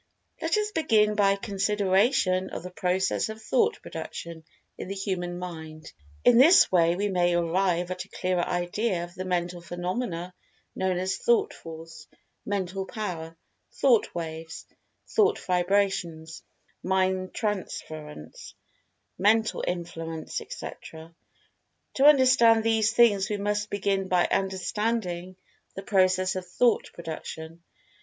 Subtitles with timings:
[0.41, 4.43] Let us begin by a consideration of the process of Thought production
[4.75, 5.93] in the Human Mind.
[6.25, 10.33] In this way we may arrive at a clearer idea of the Mental Phenomena
[10.75, 12.07] known as Thought Force;
[12.47, 13.37] Mental Power;
[13.73, 14.65] Thought waves;
[15.07, 16.41] Thought vibrations;
[16.81, 18.55] Mind transference;
[19.19, 21.13] Mental Influence, etc.
[21.93, 25.35] To understand these things we must begin by understanding
[25.75, 27.61] the Process of Thought production.